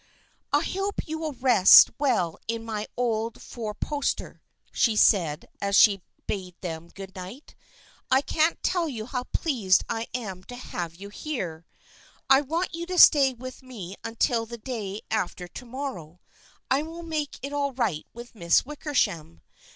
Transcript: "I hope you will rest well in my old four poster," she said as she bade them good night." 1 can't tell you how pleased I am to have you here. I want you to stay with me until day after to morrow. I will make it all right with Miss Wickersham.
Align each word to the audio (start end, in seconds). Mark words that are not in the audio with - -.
"I 0.51 0.63
hope 0.63 1.07
you 1.07 1.19
will 1.19 1.33
rest 1.33 1.91
well 1.99 2.39
in 2.47 2.65
my 2.65 2.87
old 2.97 3.39
four 3.39 3.75
poster," 3.75 4.41
she 4.71 4.95
said 4.95 5.45
as 5.61 5.75
she 5.75 6.01
bade 6.25 6.55
them 6.61 6.87
good 6.87 7.13
night." 7.15 7.53
1 8.07 8.23
can't 8.23 8.63
tell 8.63 8.89
you 8.89 9.05
how 9.05 9.25
pleased 9.25 9.83
I 9.89 10.07
am 10.15 10.43
to 10.45 10.55
have 10.55 10.95
you 10.95 11.09
here. 11.09 11.67
I 12.31 12.41
want 12.41 12.73
you 12.73 12.87
to 12.87 12.97
stay 12.97 13.35
with 13.35 13.61
me 13.61 13.95
until 14.03 14.47
day 14.47 15.01
after 15.11 15.47
to 15.47 15.65
morrow. 15.67 16.19
I 16.71 16.81
will 16.81 17.03
make 17.03 17.37
it 17.43 17.53
all 17.53 17.71
right 17.73 18.07
with 18.11 18.33
Miss 18.33 18.65
Wickersham. 18.65 19.43